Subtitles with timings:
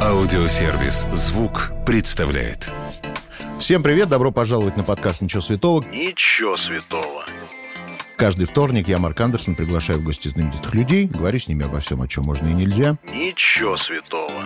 [0.00, 2.72] Аудиосервис «Звук» представляет.
[3.60, 5.82] Всем привет, добро пожаловать на подкаст «Ничего святого».
[5.90, 7.26] Ничего святого.
[8.16, 12.00] Каждый вторник я, Марк Андерсон, приглашаю в гости знаменитых людей, говорю с ними обо всем,
[12.00, 12.96] о чем можно и нельзя.
[13.12, 14.44] Ничего святого.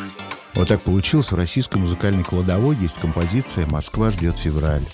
[0.55, 4.84] Вот так получилось, в российской музыкальной кладовой есть композиция «Москва ждет февраль».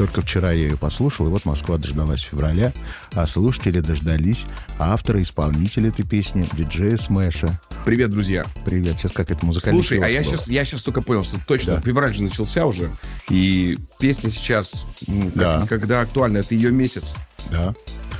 [0.00, 2.72] Только вчера я ее послушал, и вот Москва дождалась февраля,
[3.12, 4.46] а слушатели дождались
[4.78, 7.60] автора, исполнителя этой песни, диджея Смэша.
[7.84, 8.46] Привет, друзья.
[8.64, 10.46] Привет, сейчас как это музыкальный Слушай, а я философ.
[10.46, 11.80] сейчас, я сейчас только понял, что точно Да.
[11.82, 12.96] февраль же начался уже,
[13.28, 15.60] и песня сейчас ну, Да.
[15.62, 16.38] никогда актуальна.
[16.38, 17.12] Это ее месяц.
[17.50, 17.74] Да.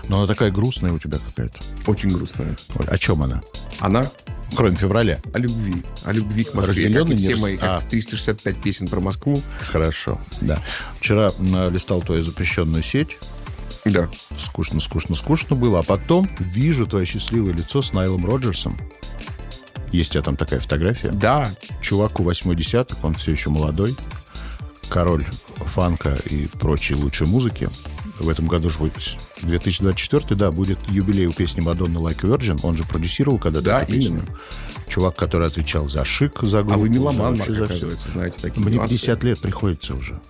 [0.06, 1.60] Но она такая грустная у тебя какая-то.
[1.86, 2.58] Очень грустная.
[2.88, 3.40] О чем она?
[3.78, 4.02] Она
[4.56, 5.20] Кроме февраля.
[5.32, 5.82] о любви.
[6.04, 6.86] О любви к Москве.
[6.86, 7.88] Разделенный как все мои, как А.
[7.88, 9.40] 365 песен про Москву.
[9.60, 10.58] Хорошо, да.
[11.00, 11.30] Вчера
[11.70, 13.18] листал твою запрещенную сеть.
[13.84, 14.08] Да.
[14.38, 15.80] Скучно, скучно, скучно было.
[15.80, 18.76] А потом вижу твое счастливое лицо с Найлом Роджерсом.
[19.92, 21.10] Есть у тебя там такая фотография.
[21.10, 21.50] Да.
[21.80, 23.96] Чуваку восьмой десяток, он все еще молодой.
[24.88, 25.26] Король
[25.74, 27.70] фанка и прочей лучшей музыки.
[28.20, 28.92] В этом году же будет
[29.42, 32.60] 2024, да, будет юбилей у песни Мадонны Like Virgin.
[32.62, 34.10] Он же продюсировал когда-то Да, эту песню.
[34.10, 34.24] именно.
[34.88, 36.74] Чувак, который отвечал за шик, за группу.
[36.74, 38.92] А вы меломан, за оказывается, знаете такие Мне нюансы.
[38.94, 40.20] 50 лет приходится уже.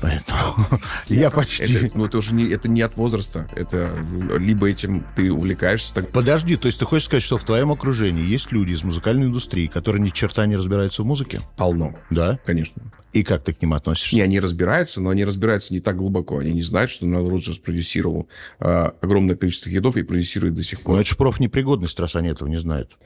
[0.00, 0.56] Поэтому
[1.08, 1.90] я почти...
[1.94, 3.48] Ну, это уже не, это не от возраста.
[3.54, 7.44] Это ну, либо этим ты увлекаешься, так Подожди, то есть ты хочешь сказать, что в
[7.44, 11.40] твоем окружении есть люди из музыкальной индустрии, которые ни черта не разбираются в музыке?
[11.56, 11.94] полно.
[12.10, 12.38] Да?
[12.44, 12.82] Конечно.
[13.12, 14.14] И как ты к ним относишься?
[14.14, 16.38] Не, они разбираются, но они разбираются не так глубоко.
[16.38, 18.28] Они не знают, что Найл Роджерс продюсировал
[18.60, 21.00] а, огромное количество хитов и продюсирует до сих Ну, пор.
[21.00, 22.96] это же профнепригодность, раз они этого не знают.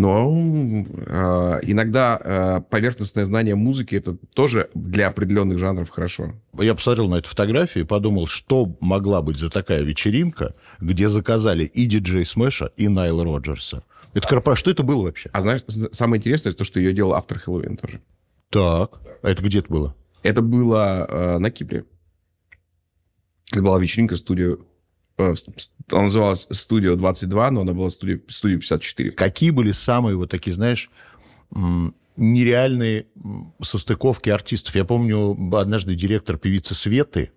[0.00, 6.32] Но а, иногда а, поверхностное знание музыки это тоже для определенных жанров хорошо.
[6.58, 11.64] Я посмотрел на эту фотографию и подумал, что могла быть за такая вечеринка, где заказали
[11.64, 13.84] и диджей Смэша, и Найла Роджерса.
[14.14, 15.28] Это корпора- Что это было вообще?
[15.34, 15.60] А знаешь,
[15.92, 18.00] самое интересное, то, что ее делал автор Хэллоуин тоже.
[18.48, 19.94] Так, а это где это было?
[20.22, 21.84] Это было а, на Кипре.
[23.52, 24.56] Это была вечеринка студия...
[25.18, 25.34] э,
[25.90, 29.12] Она называлась «Студио 22», но она была студия, студия 54.
[29.12, 30.90] Какие были самые вот такие, знаешь,
[32.16, 33.06] нереальные
[33.62, 34.74] состыковки артистов?
[34.74, 37.32] Я помню, однажды директор певицы Светы,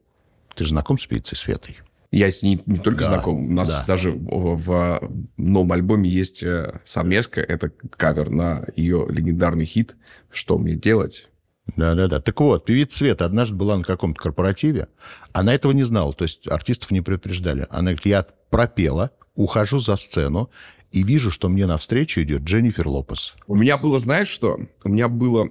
[0.55, 1.77] ты же знаком с певицей Светой?
[2.11, 3.43] Я с ней не только Да, знаком.
[3.43, 3.85] У нас да.
[3.87, 7.41] даже в, в новом альбоме есть э, совместка.
[7.41, 9.95] Это кавер на ее легендарный хит
[10.29, 11.31] «Что мне делать?».
[11.77, 12.19] Да-да-да.
[12.19, 14.89] Так вот, певица Света однажды была на каком-то корпоративе.
[15.31, 17.67] Она этого не знала, то есть артистов не предупреждали.
[17.69, 20.49] Она говорит, я пропела, ухожу за сцену
[20.91, 23.33] и вижу, что мне навстречу идет Дженнифер Лопес.
[23.47, 24.59] У меня было, знаешь что?
[24.83, 25.49] У меня было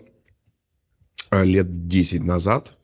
[1.31, 2.77] э, лет 10 назад.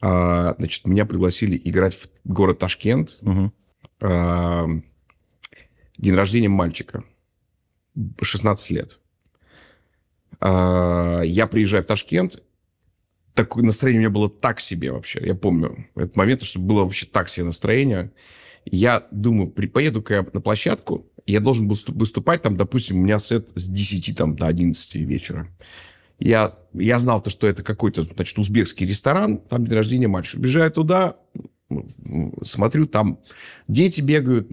[0.00, 3.18] а, Значит, меня пригласили играть в город Ташкент.
[4.00, 4.66] А,
[5.96, 7.04] День рождения мальчика.
[8.20, 8.98] 16 лет.
[10.40, 12.42] А, Я приезжаю в Ташкент.
[13.34, 15.20] Такое настроение у меня было так себе вообще.
[15.24, 18.12] Я помню этот момент, что было вообще так себе настроение.
[18.64, 23.00] Я думаю, при, поеду-ка я на площадку, я должен был выступ- выступать там, допустим, у
[23.02, 25.48] меня сет с 10 там, до 11 вечера.
[26.20, 30.38] Я, я знал, то, что это какой-то, значит, узбекский ресторан, там день рождения мальчика.
[30.38, 31.16] Бежаю туда,
[32.42, 33.18] смотрю, там
[33.66, 34.48] дети бегают,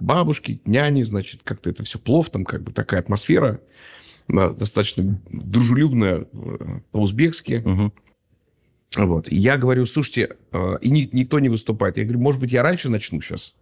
[0.00, 3.60] бабушки, няни, значит, как-то это все плов, там как бы такая атмосфера
[4.28, 7.62] достаточно дружелюбная э, по-узбекски.
[7.64, 7.92] Мгм.
[8.96, 9.28] Вот.
[9.28, 11.96] И я говорю, слушайте, э, и ни- никто не выступает.
[11.98, 13.56] Я говорю, может быть, я раньше начну сейчас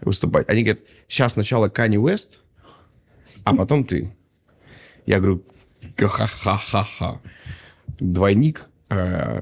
[0.00, 0.48] выступать.
[0.48, 2.42] Они говорят, сейчас сначала Кани Уэст,
[3.44, 4.14] а потом ты.
[5.06, 5.42] Я говорю,
[5.98, 7.20] ха-ха-ха-ха.
[8.00, 8.66] Двойник.
[8.90, 9.40] э,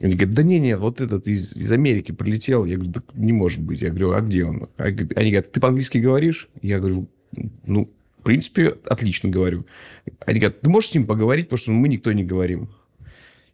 [0.00, 2.64] Они говорят, да не, нет, вот этот из, из Америки прилетел.
[2.64, 3.80] Я говорю, так не может быть.
[3.80, 4.68] Я говорю, а где он?
[4.76, 4.92] Они
[5.30, 6.48] говорят, ты по-английски говоришь?
[6.60, 7.08] Я говорю,
[7.64, 7.88] ну,
[8.22, 9.66] в принципе, отлично говорю.
[10.24, 12.70] Они говорят, ты можешь с ним поговорить, потому что мы никто не говорим.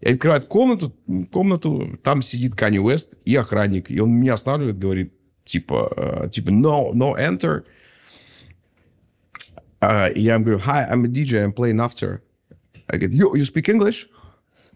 [0.00, 0.94] И открывает комнату,
[1.32, 3.90] комнату, там сидит Канни Уэст и охранник.
[3.90, 5.14] И он меня останавливает, говорит,
[5.46, 7.64] типа, э, типа, no, no, enter.
[9.80, 12.20] А, и я ему говорю, hi, I'm a DJ, I'm playing after.
[12.88, 14.06] I говорю, you, you speak English?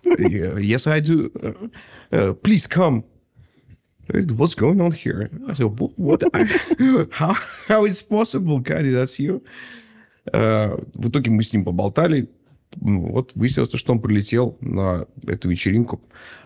[0.04, 1.30] Yeah, yes, I do.
[1.36, 3.04] Uh, uh, please come.
[4.08, 5.30] What's going on here?
[5.46, 5.98] I said, what?
[5.98, 6.22] what
[7.12, 7.36] how,
[7.68, 9.42] how is possible, Канни, that's you?
[10.30, 12.28] Э, В итоге мы с ним поболтали.
[12.80, 16.00] Ну, Вот выяснилось, то, что он прилетел на эту вечеринку.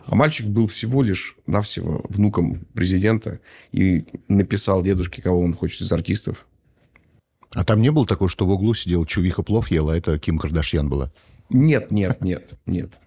[0.07, 3.41] А мальчик был всего лишь навсего внуком президента
[3.73, 6.47] и написал дедушке, кого он хочет из артистов.
[7.55, 10.39] А там не было такого, что в углу сидел чувиха плов ела, а это Ким
[10.39, 11.13] Кардашьян была?
[11.49, 13.01] Нет, нет, нет, нет.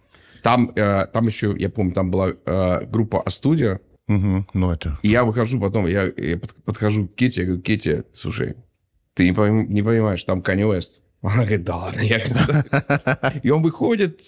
[0.43, 4.97] Там, э, там еще, я помню, там была э, группа А-студия, Угу, ну это...
[5.03, 8.55] и я выхожу потом, я, я под- подхожу к Кете, я говорю, Кете, слушай,
[9.13, 11.01] ты не, пойм- не понимаешь, там Канни Уэст.
[11.21, 12.19] Она говорит, да ладно, я...
[13.43, 14.21] И он выходит,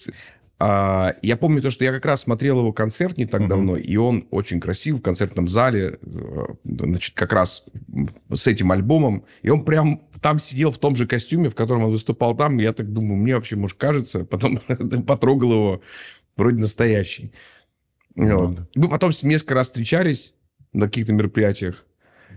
[0.64, 3.48] а, я помню то, что я как раз смотрел его концерт не так uh-huh.
[3.48, 7.66] давно, и он очень красив в концертном зале, э, значит, как раз
[8.32, 11.92] с этим альбомом, и он прям там сидел в том же костюме, в котором он
[11.92, 14.60] выступал там, я так думаю, мне вообще, может, кажется, потом
[15.08, 15.82] потрогал его,
[16.38, 17.34] вроде настоящий.
[18.16, 18.60] Вот.
[18.76, 20.36] Мы потом несколько раз встречались
[20.74, 21.86] на каких-то мероприятиях,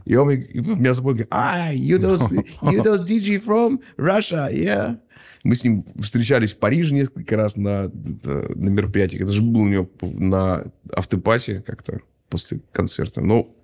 [0.05, 2.29] и он меня говорит, а, you those,
[2.63, 4.99] you those DJ from Russia, yeah?
[5.45, 9.23] Мы с ним встречались в Париже несколько раз на, на мероприятиях.
[9.23, 13.21] Это же был у него на автопате как-то после концерта.
[13.21, 13.55] Ну,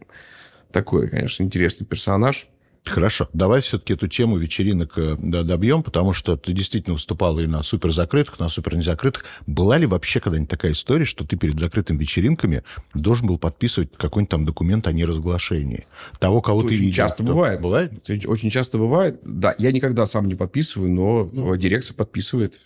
[0.73, 2.49] такой, конечно, интересный персонаж.
[2.85, 7.47] Хорошо, давай все-таки эту тему вечеринок э, да, добьем, потому что ты действительно выступал и
[7.47, 9.25] на супер закрытых, на супер незакрытых.
[9.47, 12.63] Была ли вообще когда-нибудь такая история, что ты перед закрытыми вечеринками
[12.95, 15.87] должен был подписывать какой-нибудь там документ о неразглашении?
[16.19, 16.97] Того, кого Это ты очень видел?
[16.97, 17.33] часто Кто?
[17.33, 17.61] бывает.
[17.61, 17.93] Бывает?
[18.09, 19.21] Это Очень часто бывает.
[19.25, 21.55] Да, я никогда сам не подписываю, но ну.
[21.57, 22.61] дирекция подписывает.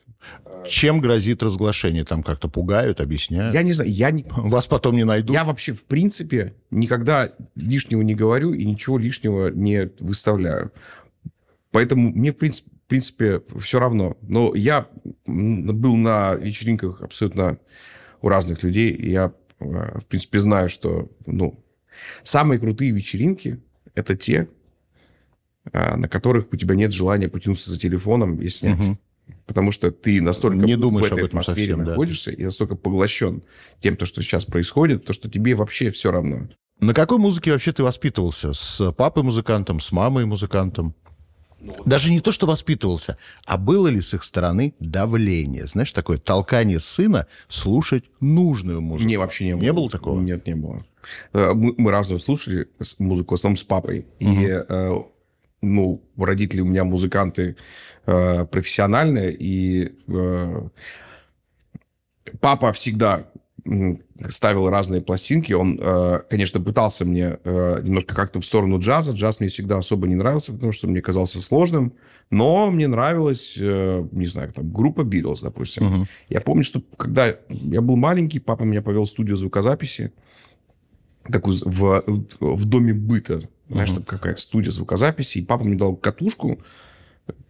[0.66, 2.04] Чем грозит разглашение?
[2.04, 3.54] Там как-то пугают, объясняют?
[3.54, 4.24] Я не знаю, я не...
[4.28, 5.34] Вас потом не найдут?
[5.34, 10.72] Я вообще, в принципе, никогда лишнего не говорю и ничего лишнего не выставляю.
[11.70, 14.16] Поэтому мне, в принципе, в принципе, все равно.
[14.20, 14.86] Но я
[15.26, 17.58] был на вечеринках абсолютно
[18.20, 21.64] у разных людей, и я, э, в принципе, знаю, что, ну,
[22.22, 23.62] самые крутые вечеринки–
[23.94, 24.48] это те,
[25.72, 28.80] э, на которых у тебя нет желания потянуться за телефоном и снять.
[28.80, 28.98] Угу.
[29.46, 32.36] Потому что ты настолько не думаешь в этой об этом атмосфере совсем, находишься да.
[32.36, 33.42] и настолько поглощен
[33.80, 36.48] тем, то, что сейчас происходит, то, что тебе вообще все равно.
[36.80, 38.52] На какой музыке вообще ты воспитывался?
[38.52, 40.94] С папой музыкантом, с мамой музыкантом?
[41.60, 45.66] Ну, Даже не то, что воспитывался, а было ли с их стороны давление?
[45.66, 49.08] Знаешь, такое толкание сына слушать нужную музыку?
[49.08, 49.62] Не, вообще не было.
[49.62, 50.20] Не было такого?
[50.20, 50.84] Нет, не было.
[51.32, 52.68] Э, мы, мы разную слушали
[52.98, 54.06] музыку, в основном с папой.
[54.20, 54.30] Угу.
[54.30, 54.62] И,
[55.64, 57.56] ну, родители у меня музыканты
[58.06, 60.68] э, профессиональные, и э,
[62.40, 63.26] папа всегда
[64.28, 65.52] ставил разные пластинки.
[65.52, 69.12] Он, э, конечно, пытался мне э, немножко как-то в сторону джаза.
[69.12, 71.94] Джаз мне всегда особо не нравился, потому что мне казался сложным.
[72.30, 75.82] Но мне нравилась, э, не знаю, там, группа Битлз, допустим.
[75.82, 76.06] Uh-huh.
[76.28, 80.12] Я помню, что когда я был маленький, папа меня повел в студию звукозаписи,
[81.30, 82.04] такую в,
[82.40, 83.48] в доме быта.
[83.68, 83.94] Знаешь, uh-huh.
[83.94, 85.38] там какая-то студия звукозаписи.
[85.38, 86.60] И папа мне дал катушку.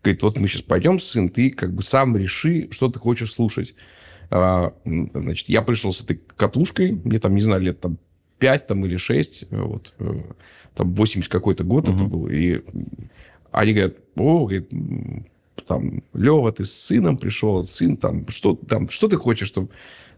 [0.02, 3.74] Говорит, вот мы сейчас пойдем, сын, ты как бы сам реши, что ты хочешь слушать.
[4.30, 7.98] А, значит, я пришел с этой катушкой, мне там, не знаю, лет там
[8.38, 10.22] 5 там, или 6, вот, э,
[10.74, 11.94] там 80 какой-то год uh-huh.
[11.94, 12.62] это был, и
[13.50, 14.70] они говорят, о, говорит,
[15.66, 19.70] там, Лева, ты с сыном пришел, сын там, что, там, что ты хочешь, чтобы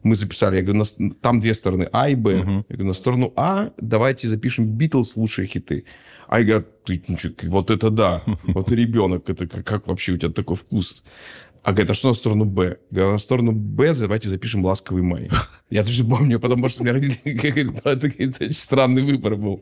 [0.06, 0.56] мы записали?
[0.56, 2.35] Я говорю, на, там две стороны, А и Б.
[2.35, 2.64] Uh-huh.
[2.69, 5.85] Я говорю, на сторону А давайте запишем Битлз лучшие хиты.
[6.29, 7.17] А я говорю, ты, ну,
[7.50, 11.05] вот это да, вот ребенок, это как, как вообще у тебя такой вкус?
[11.62, 12.79] А говорит, а что на сторону Б?
[12.91, 15.29] Говорю, на сторону Б давайте запишем «Ласковый май».
[15.70, 19.37] Я тоже помню, потому что у меня родители говорят, ну, это, это очень странный выбор
[19.37, 19.61] был.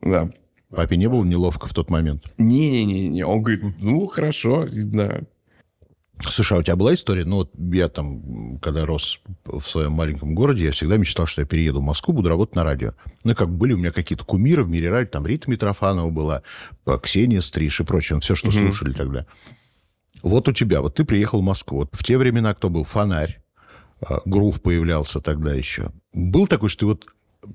[0.00, 0.30] Да.
[0.70, 2.32] Папе не было неловко в тот момент?
[2.38, 3.26] Не-не-не.
[3.26, 5.22] Он говорит, ну, хорошо, да.
[6.28, 7.24] Слушай, а у тебя была история?
[7.24, 11.46] Ну, вот я там, когда рос в своем маленьком городе, я всегда мечтал, что я
[11.46, 12.94] перееду в Москву, буду работать на радио.
[13.24, 16.42] Ну, и как были у меня какие-то кумиры в мире радио, там Рита Митрофанова была,
[17.02, 18.58] Ксения Стриж и прочее, все, что угу.
[18.58, 19.26] слушали тогда.
[20.22, 21.80] Вот у тебя, вот ты приехал в Москву.
[21.80, 22.84] Вот в те времена кто был?
[22.84, 23.42] Фонарь.
[24.00, 25.90] А, Грув появлялся тогда еще.
[26.12, 27.06] Был такой, что ты вот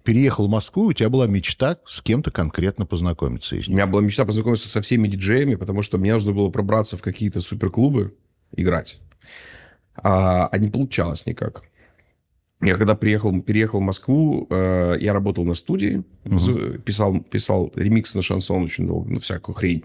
[0.04, 3.56] переехал в Москву, у тебя была мечта с кем-то конкретно познакомиться.
[3.56, 7.02] У меня была мечта познакомиться со всеми диджеями, потому что мне нужно было пробраться в
[7.02, 8.16] какие-то суперклубы,
[8.56, 9.00] играть.
[9.96, 11.64] А, а не получалось никак.
[12.62, 16.80] Я когда приехал, переехал в Москву, э, я работал на студии, угу.
[16.80, 19.84] писал, писал ремикс на шансон очень долго, ну, всякую хрень.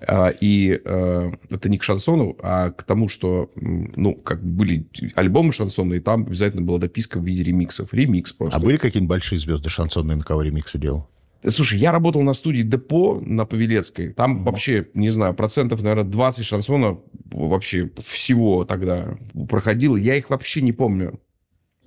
[0.00, 5.52] Э, и э, это не к шансону, а к тому, что, ну, как были альбомы
[5.52, 7.92] шансонные, там обязательно была дописка в виде ремиксов.
[7.92, 8.58] Ремикс просто.
[8.58, 11.10] А были какие-нибудь большие звезды шансонные, на кого ремиксы делал?
[11.48, 14.12] Слушай, я работал на студии Депо на Павелецкой.
[14.12, 14.44] Там угу.
[14.44, 16.98] вообще, не знаю, процентов, наверное, 20 шансона
[17.30, 19.16] вообще всего тогда
[19.48, 19.96] проходило.
[19.96, 21.20] Я их вообще не помню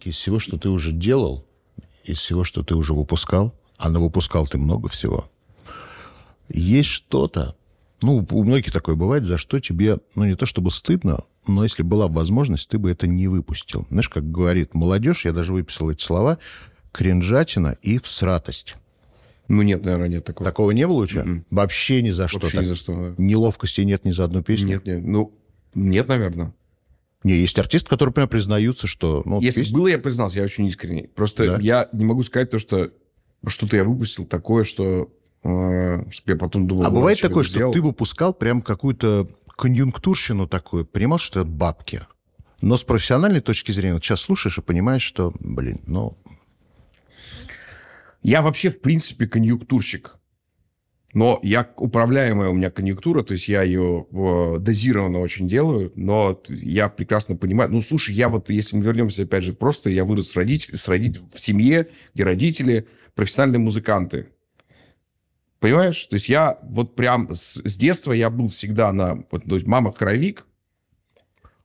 [0.07, 1.45] из всего, что ты уже делал,
[2.03, 5.29] из всего, что ты уже выпускал, а на выпускал ты много всего,
[6.49, 7.55] есть что-то,
[8.01, 11.83] ну, у многих такое бывает, за что тебе, ну, не то чтобы стыдно, но если
[11.83, 13.85] была возможность, ты бы это не выпустил.
[13.89, 16.37] Знаешь, как говорит молодежь, я даже выписал эти слова,
[16.91, 18.75] кринжатина и всратость.
[19.47, 20.49] Ну, нет, наверное, нет такого.
[20.49, 21.21] Такого не было у тебя?
[21.21, 21.27] Mm-mm.
[21.27, 21.45] М-м.
[21.51, 22.39] Вообще ни за что.
[22.39, 22.65] Вообще так.
[22.65, 23.15] ни за что.
[23.17, 24.67] Неловкости нет ни за одну песню?
[24.67, 25.03] Нет, нет.
[25.03, 25.33] Ну,
[25.73, 26.53] нет, наверное.
[27.23, 29.23] Не, есть артисты, которые прям признаются, что...
[29.25, 29.75] Ну, Если песня...
[29.75, 31.07] было, я признался, я очень искренний.
[31.07, 31.57] Просто да?
[31.59, 32.91] я не могу сказать то, что
[33.45, 35.11] что-то я выпустил такое, что,
[35.43, 36.85] э, что я потом думал...
[36.85, 37.73] А бывает такое, что сделал.
[37.73, 42.05] ты выпускал прям какую-то конъюнктурщину такую, понимал, что это бабки.
[42.61, 46.17] Но с профессиональной точки зрения, вот сейчас слушаешь и понимаешь, что, блин, ну...
[48.27, 50.17] Я вообще, в принципе, конъюнктурщик.
[51.13, 56.37] Но я управляемая у меня конъюнктура, то есть я ее э, дозированно очень делаю, но
[56.49, 57.71] я прекрасно понимаю.
[57.71, 60.89] Ну, слушай, я вот, если мы вернемся, опять же, просто я вырос с родитель, с
[60.89, 64.27] родитель, в семье, где родители профессиональные музыканты.
[65.61, 66.05] Понимаешь?
[66.07, 69.23] То есть я вот прям с, с детства я был всегда на...
[69.31, 70.45] Вот, то есть мама хоровик,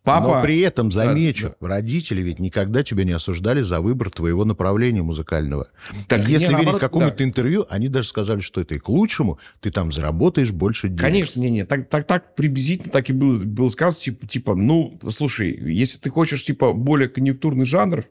[0.05, 0.27] Папа...
[0.27, 5.03] Но при этом, замечу, да, родители ведь никогда тебя не осуждали за выбор твоего направления
[5.03, 5.69] музыкального.
[6.09, 7.25] Так, если не, верить какому-то да.
[7.25, 11.01] интервью, они даже сказали, что это и к лучшему, ты там заработаешь больше денег.
[11.01, 14.99] Конечно, не, не, так, так, так приблизительно так и было, было сказано, типа, типа, ну,
[15.11, 18.05] слушай, если ты хочешь, типа, более конъюнктурный жанр,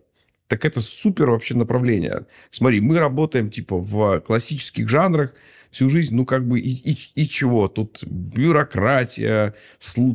[0.48, 2.26] так это супер вообще направление.
[2.52, 5.34] Смотри, мы работаем, типа, в классических жанрах,
[5.72, 7.68] всю жизнь, ну, как бы, и, и, и чего?
[7.68, 9.56] Тут бюрократия,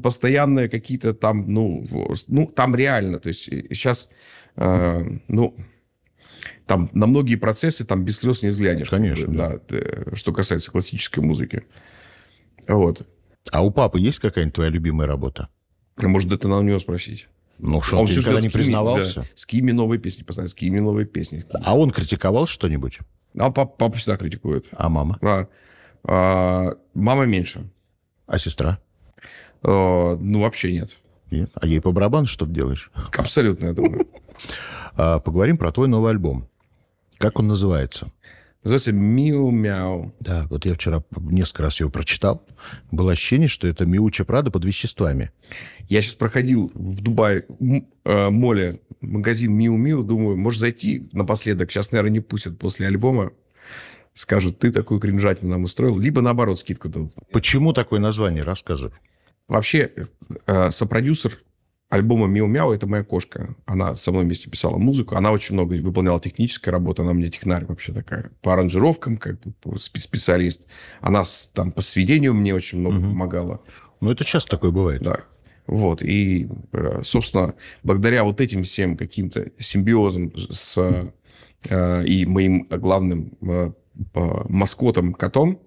[0.02, 1.86] постоянные какие-то там, ну,
[2.28, 4.10] ну, там реально, то есть сейчас,
[4.56, 5.56] э, ну,
[6.66, 8.90] там на многие процессы там без слез не взглянешь.
[8.90, 9.58] Конечно, да.
[9.68, 10.14] да.
[10.14, 11.64] Что касается классической музыки.
[12.68, 13.06] Вот.
[13.50, 15.48] А у папы есть какая-нибудь твоя любимая работа?
[15.96, 17.28] А может, это надо у него спросить.
[17.58, 19.20] Ну, что, он ты никогда не признавался?
[19.20, 21.42] Да, с кими новые песни поставить, с кими новые песни.
[21.64, 22.98] А он критиковал что-нибудь?
[23.38, 24.68] А папа, папа всегда критикует.
[24.72, 25.18] А мама?
[25.22, 25.46] А,
[26.04, 27.68] а, мама меньше.
[28.26, 28.78] А сестра?
[29.62, 30.98] А, ну, вообще нет.
[31.30, 31.50] Нет?
[31.54, 32.90] А ей по барабану что ты делаешь?
[33.16, 34.06] Абсолютно, я думаю.
[34.98, 36.48] А, поговорим про твой новый альбом.
[37.18, 38.08] Как он называется?
[38.66, 40.12] Называется «Миу-мяу».
[40.18, 42.44] Да, вот я вчера несколько раз его прочитал.
[42.90, 45.30] Было ощущение, что это «Миуча Прада» под веществами.
[45.88, 47.44] Я сейчас проходил в Дубае,
[48.02, 51.70] э, моле, магазин «Миу-Миу», думаю, может зайти напоследок.
[51.70, 53.30] Сейчас, наверное, не пустят после альбома.
[54.14, 55.96] Скажут, ты такую кринжатину нам устроил.
[55.96, 57.12] Либо, наоборот, скидку дадут.
[57.30, 58.42] Почему такое название?
[58.42, 58.94] Рассказывай.
[59.46, 59.92] Вообще,
[60.48, 61.38] э, сопродюсер
[61.88, 63.54] альбома «Миу Мяу»— это моя кошка.
[63.64, 65.16] Она со мной вместе писала музыку.
[65.16, 67.02] Она очень много выполняла технической работы.
[67.02, 68.30] Она у меня технарь вообще такая.
[68.42, 70.66] По аранжировкам как бы специалист.
[71.00, 71.22] Она
[71.54, 73.08] там по сведению мне очень много угу.
[73.08, 73.60] помогала.
[74.00, 75.02] Ну, это часто такое бывает.
[75.02, 75.20] Да.
[75.66, 76.02] Вот.
[76.02, 80.76] И, э, собственно, благодаря вот этим всем каким-то симбиозам с
[81.68, 83.72] э, и моим главным э,
[84.48, 85.60] маскотом котом,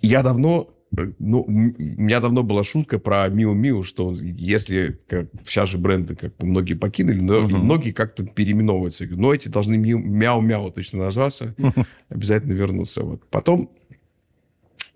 [0.00, 0.75] я давно
[1.18, 6.16] ну, у меня давно была шутка про Миу Миу, что если как, сейчас же бренды
[6.16, 7.56] как бы многие покинули, но uh-huh.
[7.56, 9.06] многие как-то переименовываются.
[9.06, 11.86] Но эти должны Миу, Мяу Мяу точно назваться, uh-huh.
[12.08, 13.02] обязательно вернуться.
[13.02, 13.26] Вот.
[13.28, 13.70] Потом,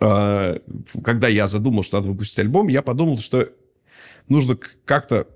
[0.00, 0.58] э,
[1.04, 3.48] когда я задумал, что надо выпустить альбом, я подумал, что
[4.28, 5.26] нужно как-то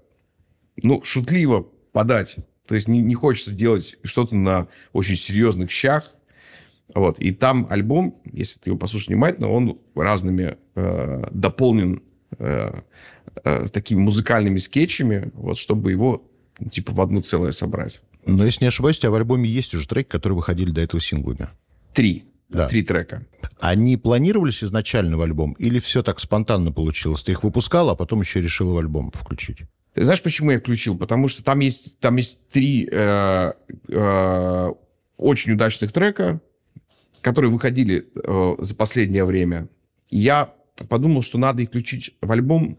[0.83, 2.37] ну, шутливо подать.
[2.67, 6.14] То есть не, не хочется делать что-то на очень серьезных щах,
[6.93, 7.19] вот.
[7.19, 12.03] И там альбом, если ты его послушаешь внимательно, он разными э, дополнен
[12.39, 12.81] э,
[13.45, 16.29] э, такими музыкальными скетчами, вот, чтобы его
[16.71, 18.03] типа в одно целое собрать.
[18.27, 21.01] Но если не ошибаюсь, у тебя в альбоме есть уже треки, которые выходили до этого
[21.01, 21.49] синглами.
[21.93, 22.25] Три.
[22.49, 22.69] Да.
[22.69, 23.27] Три трека.
[23.59, 25.53] Они планировались изначально в альбом?
[25.55, 27.23] Или все так спонтанно получилось?
[27.23, 29.63] Ты их выпускал, а потом еще решил в альбом включить?
[29.95, 30.97] Ты знаешь, почему я включил?
[30.97, 33.53] Потому что там есть, там есть три э,
[33.89, 34.73] э,
[35.17, 36.41] очень удачных трека,
[37.25, 39.71] которые выходили э, за последнее время,
[40.11, 40.55] я
[40.91, 42.79] подумал, что надо их включить в альбом,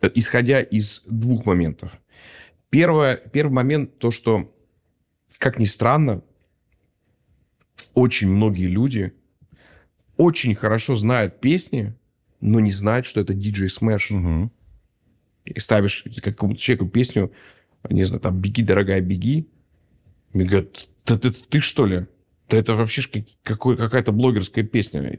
[0.00, 1.92] э, исходя из двух моментов.
[2.70, 4.56] Первое, первый момент, то, что,
[5.36, 6.24] как ни странно,
[7.92, 9.12] очень многие люди
[10.16, 11.94] очень хорошо знают песни,
[12.40, 14.16] но не знают, что это DJ Smash.
[14.16, 14.50] Угу.
[15.44, 17.30] И ставишь какому-то человеку песню,
[17.90, 19.50] не знаю, там, «Беги, дорогая, беги»,
[20.32, 22.06] мне говорят, да ты, ты что ли?
[22.48, 25.18] Да это вообще какой, какая-то блогерская песня.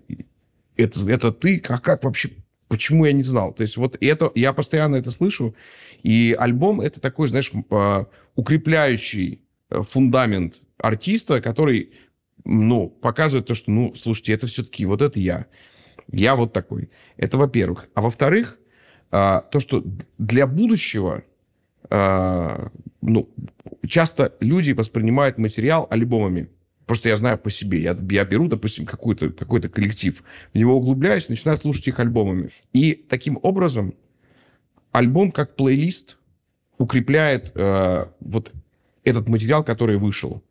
[0.75, 1.61] Это, это ты?
[1.67, 2.31] А как вообще?
[2.67, 3.53] Почему я не знал?
[3.53, 5.55] То есть вот это, я постоянно это слышу.
[6.03, 8.05] И альбом это такой, знаешь, а,
[8.35, 11.93] укрепляющий э, фундамент артиста, который,
[12.45, 15.47] ну, показывает то, что, ну, слушайте, это все-таки вот это я.
[16.11, 16.89] Я вот такой.
[17.17, 17.89] Это во-первых.
[17.93, 18.59] А во-вторых,
[19.11, 19.83] а, то, что
[20.17, 21.23] для будущего,
[21.89, 22.71] а,
[23.01, 23.29] ну,
[23.87, 26.49] часто люди воспринимают материал альбомами.
[26.89, 27.83] Просто я знаю по себе.
[27.83, 32.49] Я, я беру, допустим, какой-то какой коллектив, в него углубляюсь, начинаю слушать их альбомами.
[32.73, 33.93] И таким образом
[34.91, 36.17] альбом как плейлист
[36.79, 38.51] укрепляет э, вот
[39.03, 40.41] этот материал, который вышел.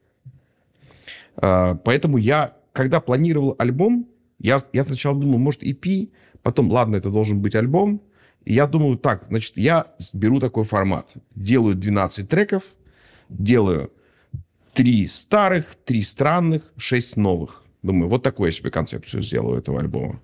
[1.43, 6.09] Э, поэтому я, когда планировал альбом, я, я сначала думал, может, EP,
[6.45, 8.01] потом, ладно, это должен быть альбом.
[8.45, 11.17] И я думаю, так, значит, я беру такой формат.
[11.35, 12.63] Делаю 12 треков,
[13.29, 13.91] делаю
[14.79, 17.65] три старых, три странных, шесть новых.
[17.83, 20.21] Думаю, вот такую я себе концепцию сделаю этого альбома.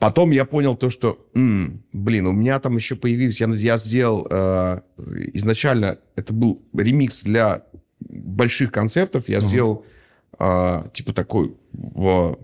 [0.00, 4.26] Потом я понял то, что, м, блин, у меня там еще появились, я, я сделал
[4.28, 4.80] э,
[5.34, 7.62] изначально, это был ремикс для
[8.00, 9.86] больших концертов, я сделал
[10.40, 12.40] э, типа такой, в,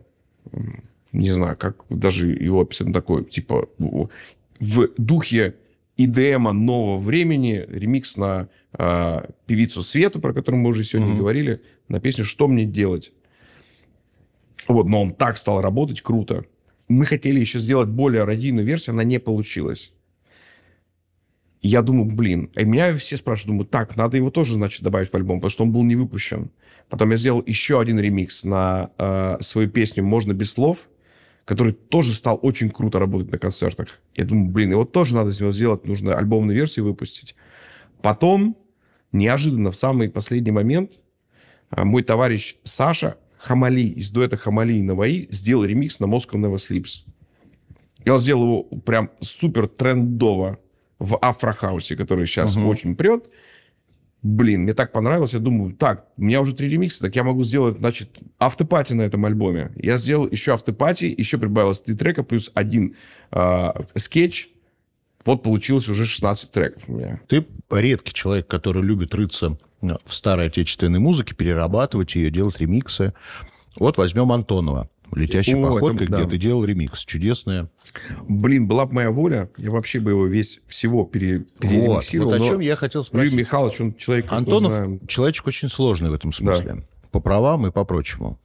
[1.11, 5.57] не знаю, как даже его описать, такой, типа в духе
[5.99, 11.19] IDM нового времени, ремикс на э, певицу Свету, про которую мы уже сегодня Мгм.
[11.21, 13.13] говорили, на песню «Что мне делать?».
[14.69, 16.45] Вот, но он так стал работать круто.
[16.89, 19.93] Мы хотели еще сделать более радийную версию, она не получилась.
[21.63, 25.11] И я думаю, блин, и меня все спрашивают, думаю, так, надо его тоже, значит, добавить
[25.11, 26.51] в альбом, потому что он был не выпущен.
[26.89, 30.89] Потом я сделал еще один ремикс на э, свою песню «Можно без слов»,
[31.47, 34.01] который тоже стал очень круто работать на концертах.
[34.15, 37.37] Я думаю, блин, его тоже надо из него сделать, нужно альбомную версию выпустить.
[38.03, 38.57] Потом,
[39.13, 40.99] неожиданно, в самый последний момент,
[41.71, 46.57] а, мой товарищ Саша Хамали из дуэта Хамали и Наваи сделал ремикс на Moscow Never
[46.57, 47.05] Sleeps.
[48.05, 50.59] И он сделал его прям супер трендово
[50.99, 52.67] в афрохаусе, который сейчас Мгм.
[52.67, 53.29] очень прет.
[54.27, 55.35] Блин, мне так понравилось.
[55.35, 59.03] Я думаю, так, у меня уже три ремикса, так я могу сделать, значит, автопати на
[59.03, 59.71] этом альбоме.
[59.77, 62.97] Я сделал еще автопати, еще прибавилось три трека, плюс один
[63.31, 64.49] а, скетч.
[65.25, 67.21] Вот получилось уже 16 треков у меня.
[67.29, 73.13] Ты редкий человек, который любит рыться ну, в старой отечественной музыке, перерабатывать ее, делать ремиксы.
[73.79, 74.89] Вот возьмем Антонова.
[75.15, 76.19] «Летящая О, это походка», да.
[76.19, 77.05] где ты делал ремикс.
[77.05, 77.71] Чудесная.
[78.29, 82.37] Блин, была бы моя воля, я вообще бы его весь всего пере, Вот, переремиксировал, вот
[82.37, 83.35] о но чем я хотел Юрий спросить.
[83.35, 86.87] Михайлович, он человек, Антонов знаем, человечек очень сложный в этом смысле.
[87.11, 88.39] По правам и по прочему.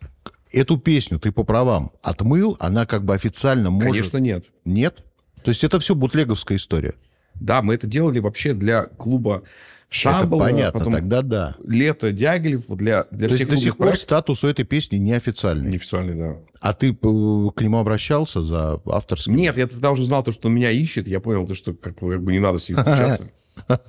[0.51, 3.89] Эту песню ты по правам отмыл, она как бы официально может...
[3.89, 4.45] Конечно, нет.
[4.65, 5.03] Нет?
[5.43, 6.93] То есть это все бутлеговская история.
[7.41, 9.43] Да, мы это делали вообще для клуба
[9.89, 11.55] Шамбала, это понятно, потом тогда да.
[11.67, 14.03] лето Дягилев, для, для То всех есть до сих пор проектов.
[14.03, 15.69] статус у этой песни неофициальный.
[15.69, 16.37] Неофициальный, да.
[16.61, 19.35] А ты э, к нему обращался за авторским?
[19.35, 21.09] Нет, я тогда уже знал, то, что он меня ищет.
[21.09, 23.31] Я понял, то, что как, бы- как бы не надо с ним встречаться.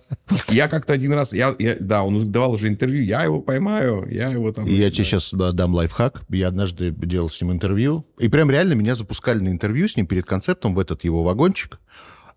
[0.48, 4.28] Я как-то один раз, я, я- да, он давал уже интервью, я его поймаю, я
[4.28, 4.66] его там...
[4.66, 4.90] Я да.
[4.90, 6.22] тебе сейчас дам лайфхак.
[6.30, 8.04] Я однажды делал с ним интервью.
[8.18, 11.78] И прям реально меня запускали на интервью с ним перед концертом в этот его вагончик.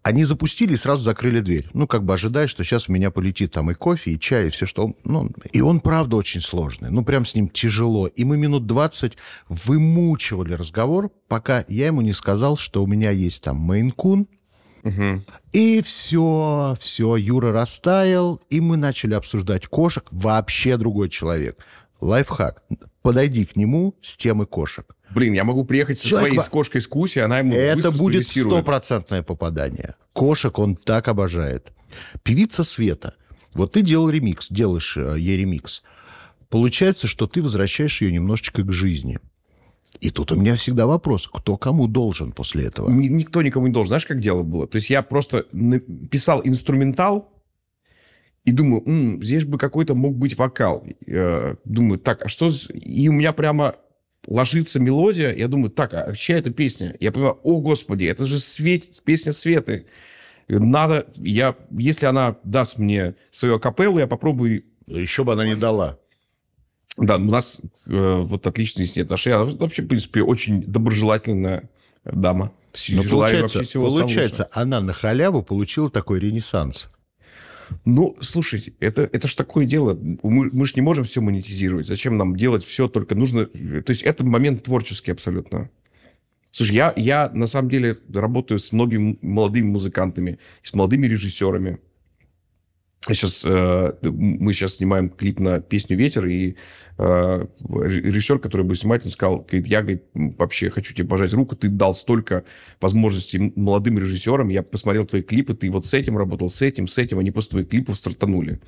[0.06, 1.68] Они запустили и сразу закрыли дверь.
[1.74, 4.50] Ну, как бы ожидая, что сейчас у меня полетит там и кофе, и чай, и
[4.52, 4.86] все, что...
[4.86, 6.92] он- Ну, и он, правда, очень сложный.
[6.92, 8.06] Ну, прям с ним тяжело.
[8.06, 9.14] И мы минут 20
[9.50, 14.28] вымучивали разговор, пока я ему не сказал, что у меня есть там мейн-кун,
[14.84, 15.26] Мгм.
[15.54, 20.06] и все, все, Юра растаял, и мы начали обсуждать кошек.
[20.12, 21.58] Вообще другой человек.
[22.00, 22.62] Лайфхак.
[23.02, 24.86] Подойди к нему с темы кошек.
[25.16, 27.90] Блин, я могу приехать со Человек своей во- с кошкой с Куси, она ему Это
[27.92, 29.96] будет стопроцентное попадание.
[30.14, 31.72] Кошек он так обожает.
[32.24, 33.16] Певица Света.
[33.54, 35.82] Вот ты делал ремикс, делаешь э, ей ремикс.
[36.50, 39.20] Получается, что ты возвращаешь ее немножечко к жизни.
[40.02, 42.90] И тут у меня всегда вопрос, кто кому должен после этого?
[42.90, 43.88] Ни- Никто никому не должен.
[43.88, 44.68] Знаешь, как дело было?
[44.68, 47.32] То есть я просто на- писал инструментал
[48.44, 50.86] и думаю, «М, здесь бы какой-то мог быть вокал.
[51.08, 52.52] Э, Думаю, так, а что...
[52.74, 53.76] И у меня прямо
[54.28, 55.34] ложится мелодия.
[55.34, 56.96] Я думаю, так, а чья это песня?
[57.00, 59.86] Я понимаю, о, господи, это же Свет, песня Светы.
[60.48, 65.98] Надо, я, если она даст мне свою капеллу, я попробую Еще бы она не дала.
[66.98, 69.36] Да, у нас э, вот отличные с ней отношения.
[69.36, 71.70] Она вообще, в принципе, очень доброжелательная
[72.06, 72.52] дама.
[72.90, 76.90] Но Желаю получается, получается она на халяву получила такой ренессанс.
[77.86, 79.98] Ну, слушайте, это, это ж такое дело.
[80.24, 81.88] Мы, мы же не можем все монетизировать.
[81.88, 82.88] Зачем нам делать все?
[82.88, 83.46] Только нужно...
[83.46, 85.70] То есть это момент творческий абсолютно.
[86.52, 91.80] Слушай, я, я на самом деле работаю с многими молодыми музыкантами, с молодыми режиссерами.
[93.08, 96.56] Сейчас, мы сейчас снимаем клип на песню «Ветер», и
[96.98, 101.56] э, режиссер, который будет снимать, он сказал, говорит, я говорит, вообще хочу тебе пожать руку,
[101.56, 102.46] ты дал столько
[102.82, 106.98] возможностей молодым режиссерам, я посмотрел твои клипы, ты вот с этим работал, с этим, с
[106.98, 108.60] этим, они после твоих клипов стартанули.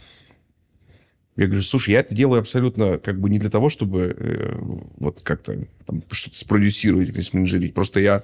[1.38, 4.56] Я говорю, слушай, я это делаю абсолютно как бы не для того, чтобы э,
[4.98, 5.68] вот как-то
[6.12, 7.76] что-то спродюсировать или сменеджерить.
[7.76, 8.24] Просто я,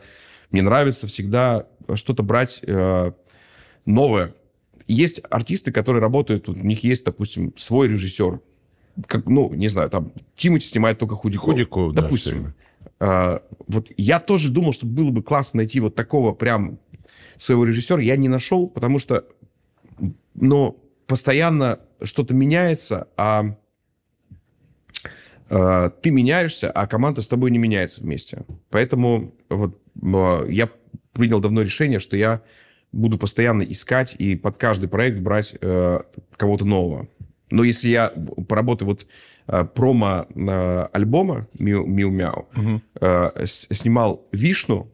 [0.50, 3.12] мне нравится всегда что-то брать э,
[3.86, 4.34] новое.
[4.88, 8.40] Есть артисты, которые работают, у них есть, допустим, свой режиссер.
[9.08, 11.46] Как, ну, не знаю, там Тимати снимает только Худяков.
[11.46, 12.54] Худяков, да, допустим.
[13.00, 16.80] А, вот я тоже думал, что было бы классно найти вот такого прям
[17.38, 18.02] своего режиссера.
[18.02, 19.26] Я не нашел, потому что,
[20.36, 23.58] но постоянно что-то меняется, а,
[25.50, 28.46] а ты меняешься, а команда с тобой не меняется вместе.
[28.70, 30.70] Поэтому вот а, я
[31.14, 32.42] принял давно решение, что я
[32.94, 36.00] буду постоянно искать и под каждый проект брать э,
[36.38, 37.08] кого-то нового.
[37.50, 38.10] Но если я
[38.48, 39.06] поработаю вот
[39.48, 42.48] э, промо э, альбома Миу Мяу,
[43.02, 44.90] э, с- снимал Вишну,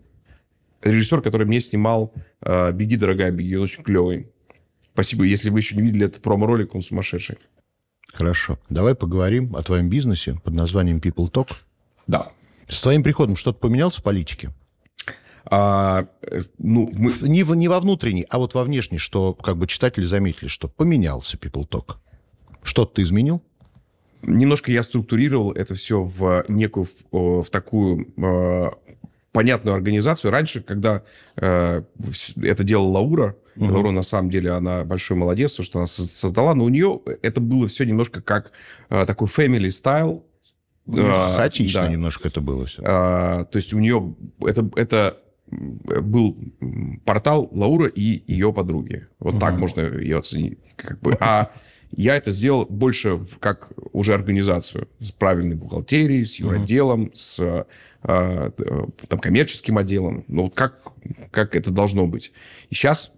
[0.81, 4.29] Режиссер, который мне снимал э, «Беги, дорогая, беги», он очень клевый.
[4.93, 5.25] Спасибо.
[5.25, 7.37] Если вы еще не видели этот промо-ролик, он сумасшедший.
[8.13, 8.57] Хорошо.
[8.69, 11.51] Давай поговорим о твоем бизнесе под названием People Talk.
[12.07, 12.31] Да.
[12.69, 14.51] С твоим приходом что-то поменялось в политике?
[15.45, 17.13] А, э, ну, мы...
[17.21, 20.67] Не, в- не во внутренней, а вот во внешней, что как бы читатели заметили, что
[20.67, 21.95] поменялся People Talk.
[22.63, 23.41] Что-то ты изменил?
[24.21, 28.71] Немножко я структурировал это все в некую, в, в такую э,
[29.31, 30.31] понятную организацию.
[30.31, 31.03] Раньше, когда
[31.37, 31.83] э,
[32.41, 33.73] это делала Лаура, Мгм.
[33.73, 37.01] Лаура на самом деле, она большой молодец, то, что она со- создала, но у нее
[37.21, 38.53] это было все немножко как
[38.89, 40.23] э, такой family style.
[40.87, 41.89] Э, Хаотично да.
[41.89, 42.81] немножко это было все.
[42.85, 45.17] А, то есть у нее это, это
[45.51, 49.07] был м, портал Лаура и ее подруги.
[49.19, 49.61] Вот так Мгм.
[49.61, 50.59] можно ее оценить.
[50.75, 51.17] Как бы.
[51.19, 51.51] А
[51.91, 54.87] я это сделал больше в- как уже организацию.
[54.99, 57.65] С правильной бухгалтерией, с юроделом, с
[58.01, 58.63] а, т-
[59.09, 60.23] там, коммерческим отделом.
[60.29, 60.79] Ну, вот как,
[61.31, 62.31] как это должно быть.
[62.69, 63.11] И сейчас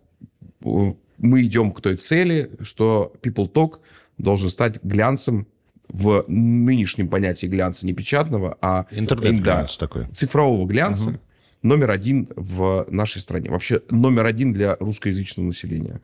[0.63, 3.73] мы идем к той цели, что People Talk
[4.17, 5.45] должен стать глянцем
[5.87, 10.07] в нынешнем понятии глянца не печатного, а Интернет да, такой.
[10.07, 11.19] цифрового глянца
[11.61, 13.49] номер один в нашей стране.
[13.49, 16.01] Вообще номер один для русскоязычного населения.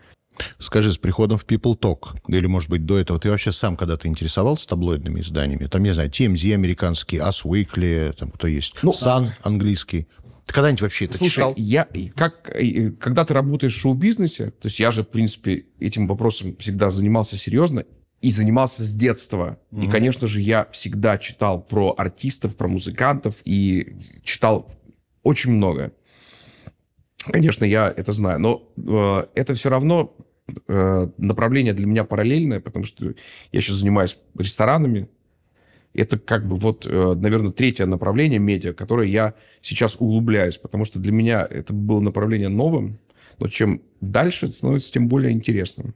[0.60, 4.08] Скажи, с приходом в People Talk, или, может быть, до этого, ты вообще сам когда-то
[4.08, 5.66] интересовался таблоидными изданиями?
[5.66, 10.08] Там, не знаю, TMZ американский, Us Weekly, там кто есть, Ну, Sun английский.
[10.46, 11.54] Ты когда-нибудь вообще это Слушай, читал?
[11.58, 12.56] я, как,
[13.00, 17.36] когда ты работаешь в шоу-бизнесе, то есть я же, в принципе, этим вопросом всегда занимался
[17.36, 17.84] серьезно
[18.22, 19.60] и занимался с детства.
[19.72, 24.72] И, конечно же, я всегда читал про артистов, про музыкантов и читал
[25.28, 25.92] очень много.
[27.26, 30.16] Конечно, я это знаю, но э, это все равно
[30.68, 33.14] э, направление для меня параллельное, потому что
[33.52, 35.10] я сейчас занимаюсь ресторанами.
[35.94, 41.00] Это как бы вот, э, наверное, третье направление медиа, которое я сейчас углубляюсь, потому что
[41.00, 43.00] для меня это было направление новым,
[43.40, 45.94] но чем дальше, становится тем более интересным.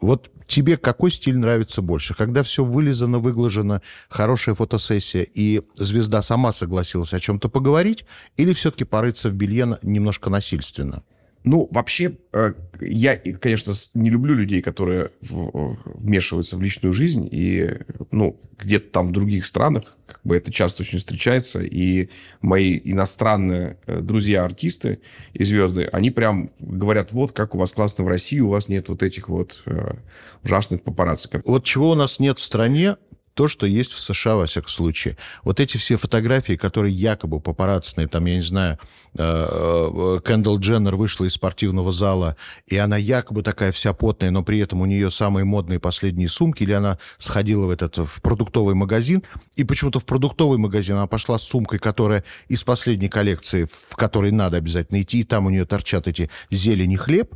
[0.00, 2.14] Вот тебе какой стиль нравится больше?
[2.14, 8.04] Когда все вылизано, выглажено, хорошая фотосессия, и звезда сама согласилась о чем-то поговорить,
[8.36, 11.02] или все-таки порыться в белье немножко насильственно?
[11.46, 18.40] Ну, вообще, э, я, конечно, не люблю людей, которые вмешиваются в личную жизнь, и, ну,
[18.58, 22.08] где-то там в других странах, как бы это часто очень встречается, и
[22.40, 24.98] мои иностранные э, друзья-артисты
[25.34, 28.88] и звезды, они прям говорят, вот, как у вас классно в России, у вас нет
[28.88, 29.94] вот этих вот э,
[30.42, 31.28] ужасных папарацци.
[31.44, 32.96] Вот чего у нас нет в стране,
[33.36, 35.18] то, что есть в США, во всяком случае.
[35.44, 38.78] Вот эти все фотографии, которые якобы папараццные, там, я не знаю,
[39.12, 44.42] э, э, Кендалл Дженнер вышла из спортивного зала, и она якобы такая вся потная, но
[44.42, 48.74] при этом у нее самые модные последние сумки, или она сходила в этот, в продуктовый
[48.74, 49.22] магазин,
[49.54, 54.32] и почему-то в продуктовый магазин она пошла с сумкой, которая из последней коллекции, в которой
[54.32, 57.34] надо обязательно идти, и там у нее торчат эти зелень и хлеб.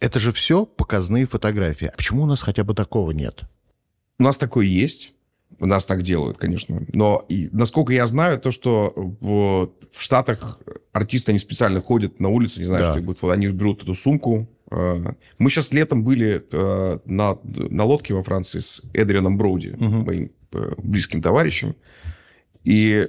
[0.00, 1.86] Это же все показные фотографии.
[1.86, 3.44] А почему у нас хотя бы такого нет?
[4.18, 5.12] У нас такое есть.
[5.58, 6.82] У нас так делают, конечно.
[6.92, 10.58] Но и, насколько я знаю, то, что в, в Штатах
[10.92, 12.92] артисты, они специально ходят на улицу, не знаю, Да.
[12.92, 14.48] что будет, вот они берут эту сумку.
[14.70, 20.04] Э, Мы сейчас летом были э, на, на лодке во Франции с Эдрианом Броуди, Мгм.
[20.04, 21.74] моим э, близким товарищем.
[22.64, 23.08] И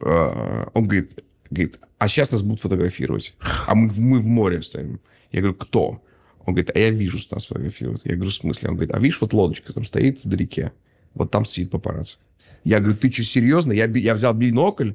[0.00, 3.34] э, он говорит, говорит, а сейчас нас будут фотографировать.
[3.66, 5.00] А мы, мы в море стоим.
[5.32, 6.02] Я говорю, кто?
[6.44, 8.04] Он говорит, а я вижу, что нас фотографируют.
[8.04, 8.68] Я говорю, в смысле?
[8.70, 10.72] Он говорит, а видишь, вот лодочка там стоит вдалеке.
[11.14, 12.18] Вот там сидит папарацци.
[12.64, 13.72] Я говорю, ты что, серьезно?
[13.72, 14.92] Я, я взял бинокль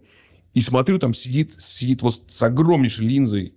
[0.54, 3.54] и смотрю, там сидит, сидит вот с огромнейшей линзой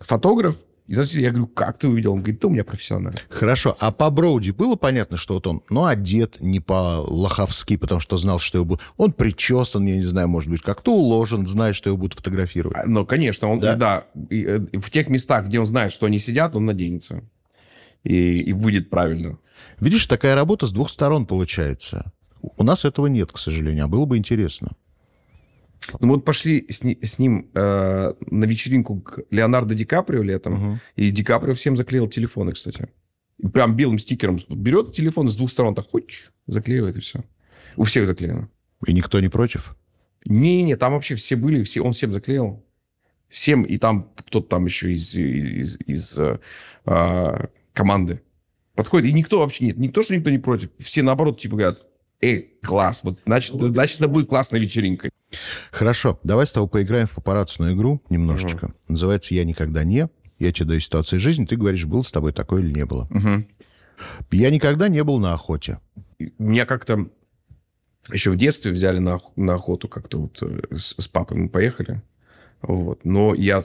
[0.00, 0.56] фотограф.
[0.86, 2.12] И знаете, я говорю, как ты увидел?
[2.12, 3.12] Он говорит, да у меня профессионал.
[3.28, 8.16] Хорошо, а по Броуди было понятно, что вот он, ну, одет не по-лоховски, потому что
[8.18, 8.82] знал, что его будут...
[8.96, 12.76] Он причесан, я не знаю, может быть, как-то уложен, знает, что его будут фотографировать.
[12.78, 13.74] А, Ну, конечно, он, Да?
[13.74, 17.24] да, и, э, в тех местах, где он знает, что они сидят, он наденется.
[18.04, 19.38] И, и выйдет правильно.
[19.80, 22.12] Видишь, такая работа с двух сторон получается.
[22.42, 24.68] У нас этого нет, к сожалению, а было бы интересно.
[26.00, 30.52] Ну, вот пошли с, ни- с ним э, на вечеринку к Леонардо Ди Каприо летом,
[30.54, 30.80] Мгм.
[30.96, 32.88] и Ди Каприо всем заклеил телефоны, кстати.
[33.52, 37.22] Прям белым стикером берет телефон с двух сторон, так хоч, заклеивает, и все.
[37.76, 38.48] У всех заклеено.
[38.86, 39.76] И никто не против?
[40.24, 42.64] Не-не, там вообще все были, все, он всем заклеил.
[43.28, 46.38] Всем, и там кто-то там еще из, из, из, э,
[46.84, 48.22] а, команды
[48.76, 49.10] подходит.
[49.10, 49.76] И никто вообще нет.
[49.76, 50.70] Не то, что никто не против.
[50.78, 51.80] Все наоборот, типа говорят,
[52.20, 55.10] эй, класс, вот, значит, значит, это будет классная вечеринка.
[55.70, 58.74] Хорошо, давай с тобой поиграем в папараццину игру немножечко.
[58.88, 60.08] Называется «Я никогда не».
[60.38, 63.08] Я тебе даю ситуации жизни, ты говоришь, было с тобой такое или не было.
[64.30, 65.80] Я никогда не был на охоте.
[66.38, 67.08] Меня как-то
[68.12, 72.02] еще в детстве взяли на, на охоту как-то вот э, с, с папой мы поехали.
[72.62, 73.04] Вот.
[73.04, 73.64] Но я,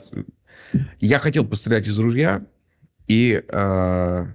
[1.00, 2.44] я хотел пострелять из ружья,
[3.06, 4.26] и э,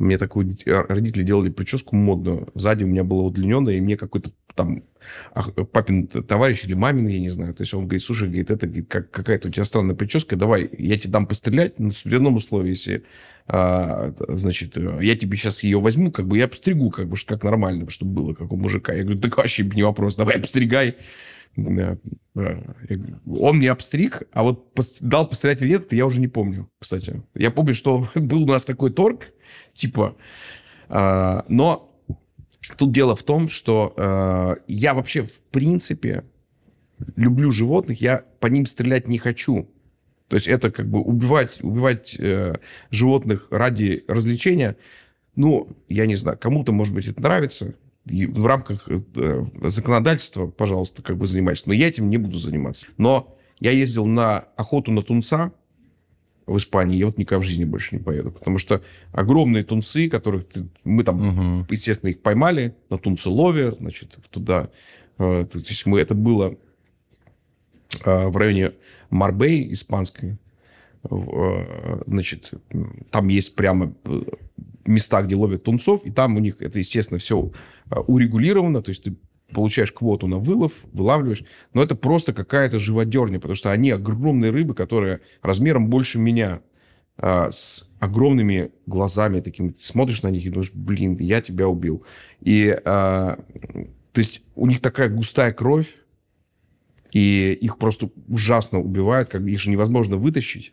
[0.00, 2.48] мне такую родители делали прическу модную.
[2.54, 4.82] Сзади у меня было удлиненное, и мне какой-то там
[5.72, 7.54] папин товарищ или мамин, я не знаю.
[7.54, 10.70] То есть он говорит, слушай, говорит, это говорит, как, какая-то у тебя странная прическа, давай,
[10.78, 13.04] я тебе дам пострелять, но в одном условии, если,
[13.46, 17.88] а, значит, я тебе сейчас ее возьму, как бы я постригу, как бы, как нормально,
[17.90, 18.92] чтобы было, как у мужика.
[18.92, 20.96] Я говорю, так вообще не вопрос, давай постригай.
[21.56, 27.22] Он мне обстриг, а вот дал пострелять или нет, я уже не помню, кстати.
[27.34, 29.32] Я помню, что был у нас такой торг,
[29.74, 30.16] типа,
[30.88, 31.90] а, но
[32.76, 36.24] Тут дело в том, что э, я вообще в принципе
[37.16, 39.68] люблю животных, я по ним стрелять не хочу.
[40.28, 42.56] То есть это как бы убивать, убивать э,
[42.90, 44.76] животных ради развлечения.
[45.34, 47.74] Ну, я не знаю, кому-то, может быть, это нравится.
[48.06, 51.66] В рамках э, законодательства, пожалуйста, как бы занимайтесь.
[51.66, 52.86] Но я этим не буду заниматься.
[52.96, 55.52] Но я ездил на охоту на тунца,
[56.46, 58.32] в Испании, я вот никогда в жизни больше не поеду.
[58.32, 58.82] Потому что
[59.12, 61.66] огромные тунцы, которых ты, мы там, угу.
[61.70, 64.70] естественно, их поймали на тунцелове, значит, туда.
[65.18, 66.56] Э, то есть мы, это было
[68.04, 68.72] э, в районе
[69.10, 70.38] Марбей, испанской.
[72.06, 72.52] Значит,
[73.10, 73.94] там есть прямо
[74.84, 77.52] места, где ловят тунцов, и там у них это, естественно, все
[78.06, 79.16] урегулировано, то есть ты
[79.52, 84.74] получаешь квоту на вылов, вылавливаешь, но это просто какая-то живодерня, потому что они огромные рыбы,
[84.74, 86.60] которые размером больше меня,
[87.22, 89.70] а, с огромными глазами такими.
[89.70, 92.04] Ты смотришь на них и думаешь, блин, я тебя убил.
[92.40, 93.38] И, а,
[94.12, 95.96] то есть, у них такая густая кровь,
[97.12, 100.72] и их просто ужасно убивают, как их же невозможно вытащить.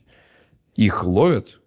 [0.76, 1.60] Их ловят,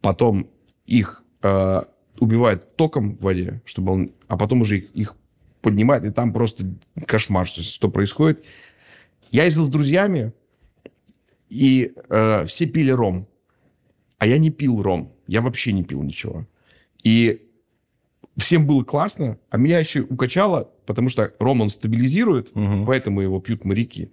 [0.00, 0.50] потом
[0.86, 1.82] их э,
[2.18, 5.16] убивают током в воде, чтобы он, а потом уже их, их
[5.60, 6.64] поднимает, и там просто
[7.06, 8.44] кошмар, что, что происходит.
[9.30, 10.32] Я ездил с друзьями,
[11.48, 13.26] и э, все пили ром.
[14.18, 15.12] А я не пил ром.
[15.26, 16.46] Я вообще не пил ничего.
[17.02, 17.48] И
[18.36, 22.84] всем было классно, а меня еще укачало, потому что ром он стабилизирует, угу.
[22.86, 24.12] поэтому его пьют моряки.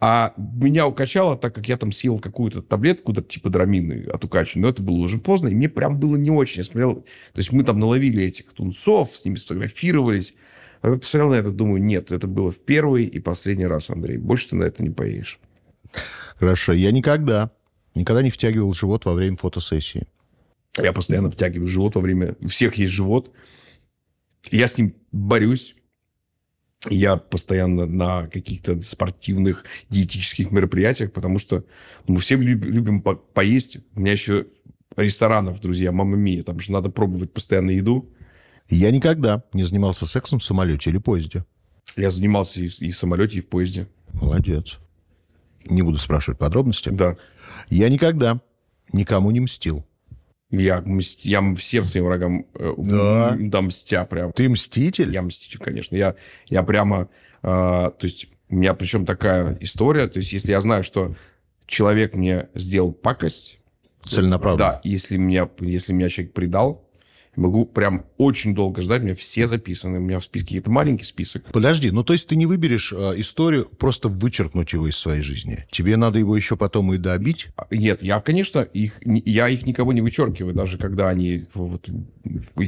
[0.00, 4.70] А меня укачало, так как я там съел какую-то таблетку, типа драмины от укачивания, но
[4.70, 6.58] это было уже поздно, и мне прям было не очень.
[6.58, 10.34] Я смотрел, то есть мы там наловили этих тунцов, с ними сфотографировались,
[10.82, 14.18] а я посмотрел на это, думаю, нет, это было в первый и последний раз, Андрей.
[14.18, 15.40] Больше ты на это не поедешь.
[16.36, 16.74] Хорошо.
[16.74, 17.52] Я никогда,
[17.94, 20.06] никогда не втягивал живот во время фотосессии.
[20.76, 22.36] Я постоянно втягиваю живот во время...
[22.40, 23.32] У всех есть живот.
[24.50, 25.76] Я с ним борюсь.
[26.90, 31.64] Я постоянно на каких-то спортивных, диетических мероприятиях, потому что
[32.06, 33.78] мы все любим по поесть.
[33.94, 34.46] У меня еще
[34.96, 36.42] ресторанов, друзья, мама мия.
[36.42, 38.10] Там же надо пробовать постоянно еду.
[38.68, 41.44] Я никогда не занимался сексом в самолете или поезде.
[41.96, 43.88] Я занимался и, и в самолете, и в поезде.
[44.12, 44.78] Молодец.
[45.64, 46.90] Не буду спрашивать подробности.
[46.90, 47.16] Да.
[47.68, 48.40] Я никогда
[48.92, 49.84] никому не мстил.
[50.58, 51.20] Я, мст...
[51.22, 53.36] я всем своим врагам э, да.
[53.38, 54.32] да, мстя прям.
[54.32, 55.12] Ты мститель?
[55.12, 55.96] Я мститель, конечно.
[55.96, 56.14] Я,
[56.48, 57.08] я прямо...
[57.42, 60.06] Э, то есть у меня причем такая история.
[60.08, 61.14] То есть если я знаю, что
[61.66, 63.58] человек мне сделал пакость...
[64.04, 64.72] Целенаправленно?
[64.72, 64.80] Да.
[64.84, 66.86] Если меня, если меня человек предал,
[67.36, 71.04] Могу прям очень долго ждать, у меня все записаны, у меня в списке это маленький
[71.04, 71.44] список.
[71.52, 75.66] Подожди, ну то есть ты не выберешь э, историю, просто вычеркнуть его из своей жизни?
[75.70, 77.48] Тебе надо его еще потом и добить?
[77.56, 81.88] А, нет, я, конечно, их, я их никого не вычеркиваю, даже когда они, вот,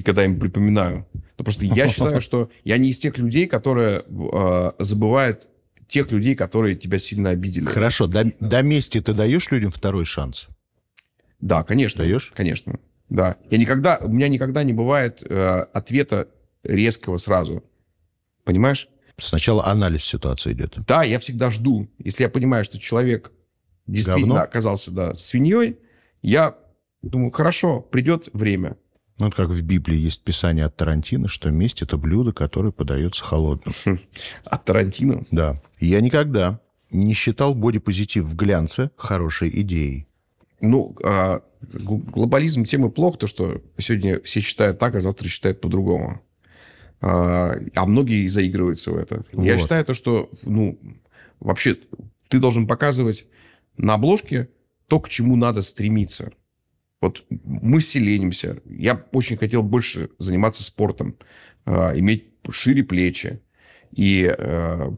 [0.05, 1.07] когда им припоминаю.
[1.13, 5.49] Но ну, просто я считаю, что я не из тех людей, которые э, забывают
[5.87, 7.67] тех людей, которые тебя сильно обидели.
[7.67, 10.49] Хорошо, до, до мести ты даешь людям второй шанс?
[11.41, 12.03] Да, конечно.
[12.03, 12.33] Даешь?
[12.35, 12.79] Конечно.
[13.09, 13.37] Да.
[13.51, 16.29] Я никогда, у меня никогда не бывает э, ответа
[16.63, 17.63] резкого сразу.
[18.45, 18.89] Понимаешь?
[19.19, 20.75] Сначала анализ ситуации идет.
[20.87, 21.89] Да, я всегда жду.
[21.99, 23.33] Если я понимаю, что человек
[23.87, 24.43] действительно Говно?
[24.43, 25.79] оказался да, свиньей,
[26.23, 26.57] я
[27.03, 28.77] думаю, хорошо, придет время.
[29.19, 33.25] Ну, вот как в Библии есть писание от Тарантино, что месть— это блюдо, которое подается
[33.25, 33.75] холодным.
[34.45, 35.25] От Тарантино?
[35.31, 35.63] Да.
[35.81, 40.07] Я никогда не считал бодипозитив в глянце хорошей идеей.
[40.61, 45.61] Ну, а глобализм тем и плох, то, что сегодня все считают так, а завтра считают
[45.61, 46.21] по-другому.
[47.01, 49.23] А, а многие заигрываются в это.
[49.33, 49.45] Вот.
[49.45, 50.79] Я считаю то, что, ну,
[51.41, 51.77] вообще,
[52.29, 53.27] ты должен показывать
[53.77, 54.49] на обложке
[54.89, 56.33] то, к чему надо стремиться.
[57.01, 58.61] Вот мы все ленимся.
[58.65, 61.17] Я очень хотел больше заниматься спортом,
[61.67, 63.41] а, иметь шире плечи.
[63.93, 64.91] И э,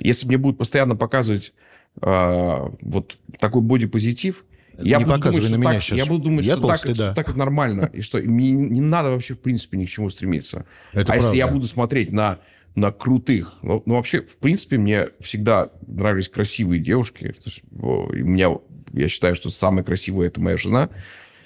[0.00, 1.54] если мне будут постоянно показывать
[2.00, 4.44] э, вот такой бодипозитив,
[4.78, 5.98] я не буду показывай думать, на меня так, сейчас.
[5.98, 9.34] Я буду думать, я что, так, что так нормально, и что мне не надо вообще,
[9.34, 10.66] в принципе, ни к чему стремиться.
[10.92, 11.22] Это а правда.
[11.22, 12.38] если я буду смотреть на
[12.74, 13.54] на крутых.
[13.62, 17.34] Ну, ну, вообще, в принципе, мне всегда нравились красивые девушки.
[17.70, 18.50] У меня,
[18.92, 20.90] я считаю, что самая красивая это моя жена.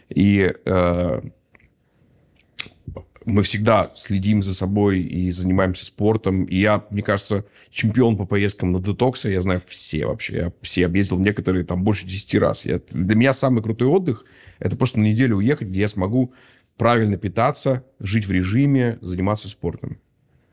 [0.08, 1.20] И э,
[3.28, 6.44] мы всегда следим за собой и занимаемся спортом.
[6.44, 9.28] И я, мне кажется, чемпион по поездкам на детоксы.
[9.28, 10.36] Я знаю все вообще.
[10.36, 12.64] Я все объездил некоторые там больше 10 раз.
[12.64, 14.24] Я, для меня самый крутой отдых–
[14.58, 16.32] это просто на неделю уехать, где я смогу
[16.78, 19.98] правильно питаться, жить в режиме, заниматься спортом.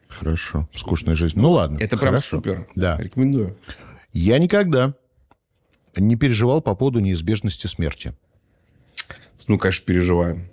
[0.10, 0.68] Хорошо.
[0.74, 1.40] Скучная жизнь.
[1.40, 1.78] Ну ладно.
[1.80, 2.38] Это прям Хорошо.
[2.38, 2.68] супер.
[2.76, 2.98] Да.
[2.98, 3.56] Рекомендую.
[4.12, 4.96] Я никогда
[5.96, 8.14] не переживал по поводу неизбежности смерти.
[9.48, 10.50] Ну, конечно, переживаю.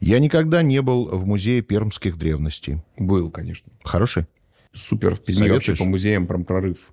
[0.00, 2.82] Я никогда не был в музее пермских древностей.
[2.98, 3.72] Был, конечно.
[3.82, 4.26] Хороший?
[4.72, 5.14] Супер.
[5.14, 6.92] В Перми вообще по музеям прям прорыв.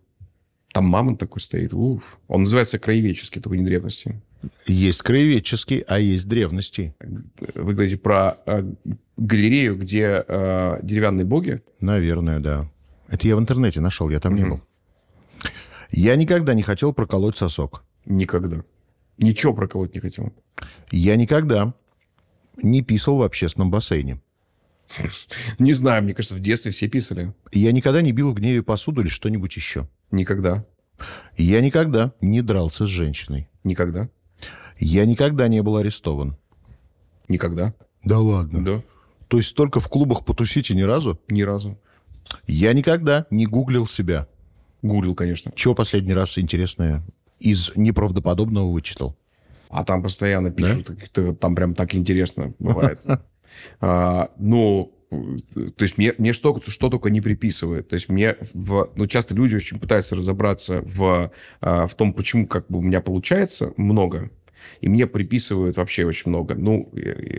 [0.73, 1.73] Там мамонт такой стоит.
[1.73, 2.17] Уф.
[2.27, 4.21] Он называется краеведческий, только не древности.
[4.65, 6.95] Есть краеведческий, а есть древности.
[7.53, 8.63] Вы говорите про э,
[9.17, 11.61] галерею, где э, деревянные боги.
[11.79, 12.71] Наверное, да.
[13.09, 14.49] Это я в интернете нашел, я там не Мгм.
[14.51, 14.61] был.
[15.91, 17.83] Я никогда не хотел проколоть сосок.
[18.05, 18.63] Никогда.
[19.17, 20.31] Ничего проколоть не хотел.
[20.89, 21.73] Я никогда
[22.57, 24.21] не писал в общественном бассейне.
[25.57, 27.33] Не знаю, мне кажется, в детстве все писали.
[27.51, 29.87] Я никогда не бил в гневе посуду или что-нибудь еще.
[30.11, 30.65] Никогда.
[31.37, 33.47] Я никогда не дрался с женщиной.
[33.63, 34.09] Никогда.
[34.79, 36.37] Я никогда не был арестован.
[37.27, 37.73] Никогда.
[38.03, 38.63] Да ладно.
[38.63, 38.83] Да.
[39.27, 41.19] То есть только в клубах потусите ни разу?
[41.29, 41.79] Ни разу.
[42.47, 44.27] Я никогда не гуглил себя.
[44.81, 45.51] Гуглил, конечно.
[45.55, 47.03] Чего последний раз интересное
[47.39, 49.15] из неправдоподобного вычитал?
[49.71, 52.99] А там постоянно пишут, какие-то- там прям так интересно бывает.
[53.79, 57.89] А, Ну, то есть мне, мне что, что только не приписывают.
[57.89, 62.47] То есть мне, в, ну, часто люди очень пытаются разобраться в, а, в том, почему
[62.47, 64.31] как бы у меня получается много,
[64.79, 66.55] и мне приписывают вообще очень много.
[66.55, 66.91] Ну,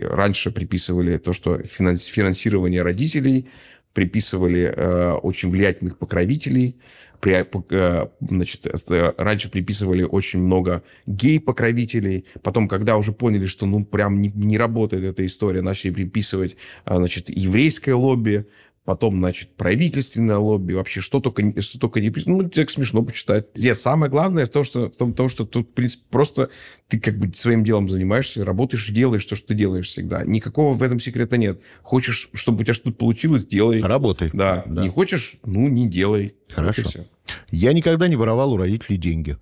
[0.03, 3.47] раньше приписывали то, что финанс- финансирование родителей,
[3.93, 6.77] приписывали э, очень влиятельных покровителей,
[7.23, 13.85] при- э, значит, э, раньше приписывали очень много гей-покровителей, потом, когда уже поняли, что ну
[13.85, 18.45] прям не, не работает эта история, начали приписывать, э, значит, еврейское лобби,
[18.85, 22.11] потом, значит, правительственное лобби, вообще что только, не- что только не...
[22.25, 23.57] Ну, так смешно почитать.
[23.57, 26.49] Нет, самое главное в том, что, в том, том, что тут, в принципе, просто
[26.87, 30.23] ты как бы своим делом занимаешься, работаешь и делаешь то, что ты делаешь всегда.
[30.23, 31.61] Никакого в этом секрета нет.
[31.81, 33.81] Хочешь, чтобы у тебя что-то получилось, делай.
[33.81, 34.29] Работай.
[34.33, 34.63] Да.
[34.65, 34.81] Да.
[34.81, 36.35] Не хочешь, ну, не делай.
[36.49, 37.05] Хорошо.
[37.51, 39.37] Я никогда не воровал у родителей деньги.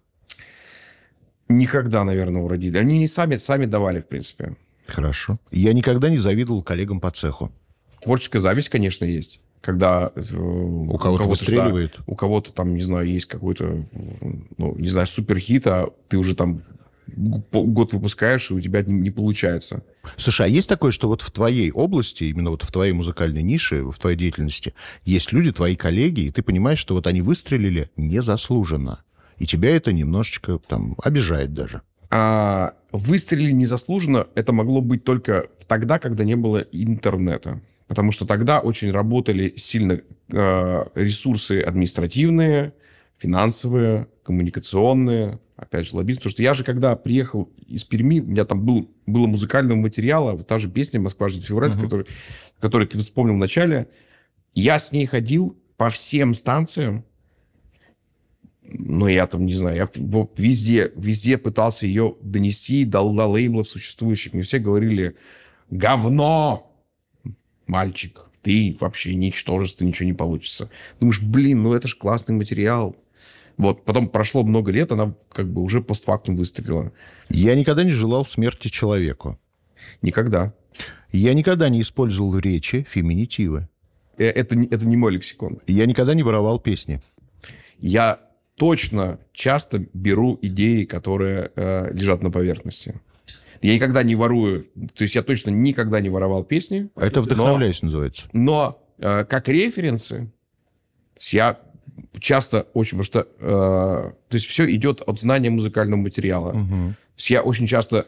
[1.49, 2.79] Никогда, наверное, у родителей.
[2.79, 4.55] Они не сами, сами давали, в принципе.
[4.87, 5.39] Хорошо.
[5.51, 7.51] Я никогда не завидовал коллегам по цеху.
[8.01, 9.41] Творческая зависть, конечно, есть.
[9.61, 11.95] Когда э, у кого-то выстреливает.
[11.97, 13.85] да, у кого-то там, не знаю, есть какой-то,
[14.57, 16.63] ну, не знаю, суперхит, а ты уже там
[17.15, 19.83] год выпускаешь, и у тебя не, не получается.
[20.17, 23.83] Слушай, а есть такое, что вот в твоей области, именно вот в твоей музыкальной нише,
[23.83, 29.03] в твоей деятельности, есть люди, твои коллеги, и ты понимаешь, что вот они выстрелили незаслуженно.
[29.37, 31.81] И тебя это немножечко там обижает даже.
[32.09, 37.61] А выстрелили незаслуженно, это могло быть только тогда, когда не было интернета.
[37.91, 39.99] Потому что тогда очень работали сильно
[40.31, 42.73] э, ресурсы административные,
[43.17, 46.19] финансовые, коммуникационные, опять же, лоббист.
[46.19, 50.31] Потому что я же, когда приехал из Перми, у меня там был, было музыкального материала,
[50.31, 51.81] вот та же песня «Москва ждет февраль», Мгм.
[51.81, 52.05] который,
[52.61, 53.89] который ты вспомнил в начале.
[54.53, 57.03] Я с ней ходил по всем станциям,
[58.63, 59.89] ну, я там, не знаю, я
[60.37, 64.31] везде, везде пытался ее донести до, до лейблов существующих.
[64.31, 65.17] Мне все говорили,
[65.69, 66.70] говно,
[67.71, 70.69] мальчик, ты вообще ничтожество, ничего не получится.
[70.99, 72.95] Думаешь, блин, ну это же классный материал.
[73.57, 76.91] Вот, потом прошло много лет, она как бы уже постфактум выстрелила.
[77.29, 79.39] Я никогда не желал смерти человеку.
[80.01, 80.53] Никогда.
[81.11, 83.67] Я никогда не использовал в речи феминитивы.
[84.17, 85.59] Э, Это, не- это не мой лексикон.
[85.67, 87.01] Я никогда не воровал песни.
[87.79, 88.19] Я
[88.55, 92.99] точно часто беру идеи, которые э, лежат на поверхности.
[93.61, 96.89] Я никогда не ворую, то есть я точно никогда не воровал песни.
[96.95, 98.23] Это но- вдохновляюсь называется.
[98.33, 100.31] Но э, как референсы
[101.19, 101.59] я
[102.19, 106.53] часто очень, потому что э, то есть все идет от знания музыкального материала.
[106.53, 106.93] Мгм.
[106.93, 108.07] То есть я очень часто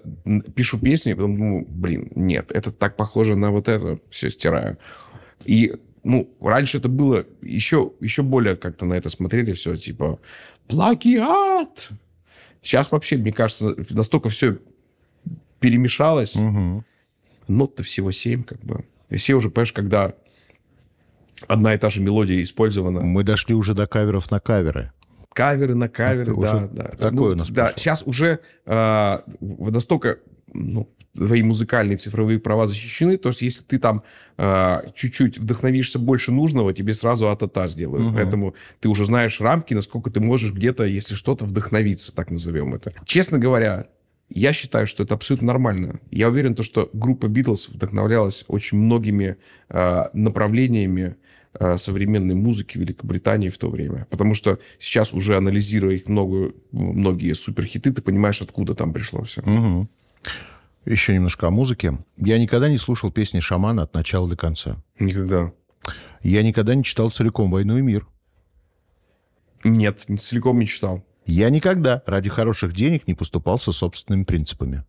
[0.56, 4.78] пишу песни, и потом думаю, блин, нет, это так похоже на вот это, все стираю.
[5.46, 10.20] И, ну, раньше это было еще, еще более как-то на это смотрели, все типа
[10.68, 11.90] плагиат.
[12.62, 14.60] Сейчас вообще, мне кажется, настолько все
[15.64, 16.36] перемешалось.
[16.36, 16.84] Мгм.
[17.48, 18.84] Нот-то всего семь, как бы.
[19.10, 20.14] И все уже, понимаешь, когда
[21.48, 23.00] одна и та же мелодия использована.
[23.00, 24.92] Мы дошли уже до каверов на каверы.
[25.34, 26.84] Каверы на каверы, Это да, уже да.
[26.84, 30.20] такое Ну, у нас да, сейчас уже а, настолько
[30.54, 34.04] ну, твои музыкальные цифровые права защищены, то есть если ты там
[34.38, 38.08] э, чуть-чуть вдохновишься больше нужного, тебе сразу атата сделают.
[38.08, 38.16] Угу.
[38.16, 42.94] Поэтому ты уже знаешь рамки, насколько ты можешь где-то, если что-то, вдохновиться, так назовем это.
[43.06, 43.88] Честно говоря,
[44.30, 46.00] я считаю, что это абсолютно нормально.
[46.12, 49.38] Я уверен, то, что группа Битлз вдохновлялась очень многими
[49.70, 51.18] э, направлениями
[51.54, 54.08] э, современной музыки Великобритании в то время.
[54.10, 59.42] Потому что сейчас, уже анализируя их много, многие суперхиты, ты понимаешь, откуда там пришло все.
[59.42, 59.88] Угу.
[60.86, 61.98] Еще немножко о музыке.
[62.18, 64.84] Я никогда не слушал песни Шамана от начала до конца.
[65.00, 65.54] Никогда.
[66.22, 68.08] Я никогда не читал целиком «Войну и мир».
[69.64, 71.06] Нет, целиком не читал.
[71.26, 74.84] Я никогда ради хороших денег не поступался собственными принципами.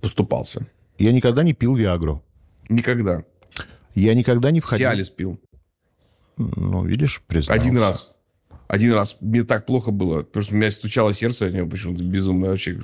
[0.00, 0.66] Поступался.
[0.98, 2.22] Я никогда не пил Виагру.
[2.68, 3.24] Никогда.
[3.94, 4.88] Я никогда не входил...
[4.88, 5.40] Сиалис пил.
[6.36, 7.60] Ну, видишь, признался.
[7.60, 8.14] Один раз.
[8.66, 9.16] Один раз.
[9.20, 10.22] Мне так плохо было.
[10.22, 12.78] Просто у меня стучало сердце от него почему-то безумно вообще.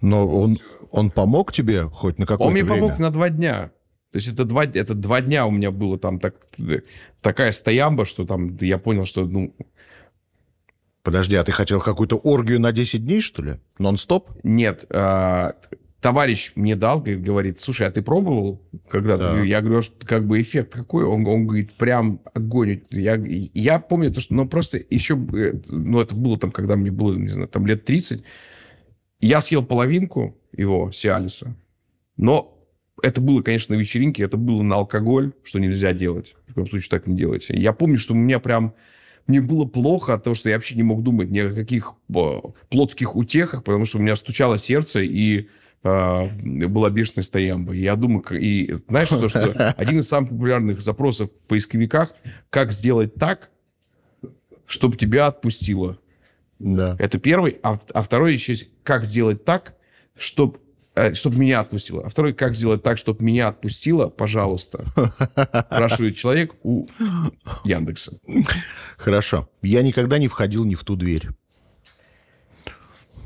[0.00, 0.58] Но он,
[0.90, 2.80] он помог тебе хоть на какое-то Он мне время?
[2.80, 3.70] помог на два дня.
[4.12, 6.36] То есть это два, это два дня у меня было там так,
[7.20, 9.52] такая стоямба, что там я понял, что ну,
[11.04, 13.60] Подожди, а ты хотел какую-то оргию на 10 дней, что ли?
[13.78, 14.30] Нон-стоп?
[14.42, 14.86] Нет.
[14.88, 15.54] А,
[16.00, 19.34] товарищ мне дал, говорит, слушай, а ты пробовал когда-то?
[19.34, 19.42] Да.
[19.42, 21.04] Я говорю, что как бы эффект какой?
[21.04, 22.80] Он, он говорит, прям огонь.
[22.90, 27.14] Я, я помню то, что, ну, просто еще, ну, это было там, когда мне было,
[27.14, 28.24] не знаю, там лет 30.
[29.20, 31.54] Я съел половинку его, Сиалиса,
[32.16, 32.66] но
[33.02, 36.34] это было, конечно, на вечеринке, это было на алкоголь, что нельзя делать.
[36.46, 37.54] В любом случае так не делайте.
[37.54, 38.74] Я помню, что у меня прям
[39.26, 41.94] мне было плохо от того, что я вообще не мог думать ни о каких
[42.68, 45.48] плотских утехах, потому что у меня стучало сердце, и
[45.82, 47.72] э, была бешеная стоямба.
[47.72, 52.14] Я думаю, и знаешь, что, что один из самых популярных запросов в поисковиках,
[52.50, 53.50] как сделать так,
[54.66, 55.98] чтобы тебя отпустило.
[56.58, 56.96] Да.
[56.98, 57.58] Это первый.
[57.62, 59.74] А, а второй еще есть, как сделать так,
[60.16, 60.58] чтобы
[61.14, 62.04] чтобы меня отпустило.
[62.04, 64.84] А второй, как сделать так, чтобы меня отпустило, пожалуйста,
[65.70, 66.86] спрашивает человек у
[67.64, 68.18] Яндекса.
[68.96, 69.48] Хорошо.
[69.62, 71.28] Я никогда не входил ни в ту дверь.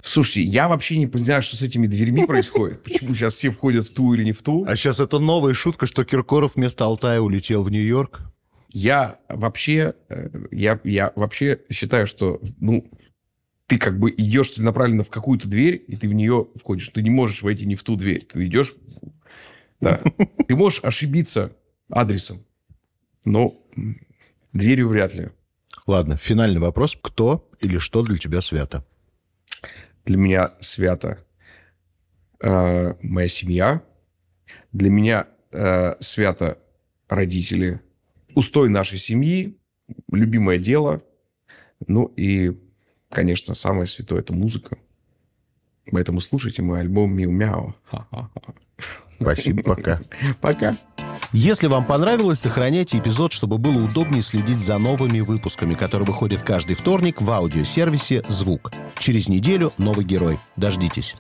[0.03, 2.83] Слушайте, я вообще не знаю, что с этими дверьми происходит.
[2.83, 4.65] Почему сейчас все входят в ту или не в ту.
[4.67, 8.23] А сейчас это новая шутка, что Киркоров вместо Алтая улетел в Нью-Йорк?
[8.71, 12.91] Я вообще, э, я, я вообще считаю, что ну,
[13.69, 16.89] ты как бы идешь целенаправленно в какую-то дверь, и ты в нее входишь.
[16.89, 18.25] Ты не можешь войти не в ту дверь.
[18.25, 18.75] Ты идешь...
[19.79, 20.03] Да.
[20.49, 21.53] Ты можешь ошибиться
[21.89, 22.45] адресом,
[23.25, 23.63] но
[24.53, 25.29] дверью вряд ли.
[25.87, 26.99] Ладно, финальный вопрос.
[27.01, 28.85] Кто или что для тебя свято?
[30.05, 31.25] Для меня свято
[32.41, 33.83] э, моя семья.
[34.73, 36.59] Для меня э, свято
[37.09, 37.81] родители.
[38.35, 39.61] Устой нашей семьи,
[40.11, 41.03] любимое дело.
[41.87, 42.59] Ну и
[43.11, 44.79] конечно, самое святое– это музыка.
[45.91, 47.75] Поэтому слушайте мой альбом «Миу-мяу».
[49.21, 50.01] Спасибо, пока.
[50.41, 50.79] Пока.
[51.33, 56.77] Если вам понравилось, сохраняйте эпизод, чтобы было удобнее следить за новыми выпусками, которые выходят каждый
[56.77, 58.71] вторник в аудиосервисе «Звук».
[58.99, 60.39] Через неделю новый герой.
[60.57, 61.15] Дождитесь.